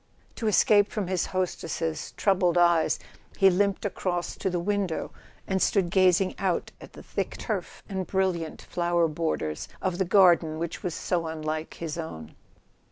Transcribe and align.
To 0.37 0.47
escape 0.47 0.89
from 0.91 1.05
his 1.05 1.27
hostess's 1.27 2.13
troubled 2.13 2.57
eyes 2.57 2.97
he 3.37 3.51
limped 3.51 3.85
across 3.85 4.35
to 4.37 4.49
the 4.49 4.59
window 4.59 5.11
and 5.45 5.61
stood 5.61 5.91
gazing 5.91 6.33
out 6.39 6.71
at 6.81 6.93
the 6.93 7.03
thick 7.03 7.37
turf 7.37 7.83
and 7.87 8.07
brilliant 8.07 8.63
flower 8.63 9.07
borders 9.07 9.67
of 9.79 9.99
the 9.99 10.05
garden 10.05 10.57
which 10.57 10.81
was 10.81 10.95
so 10.95 11.27
unlike 11.27 11.75
his 11.75 11.99
own. 11.99 12.33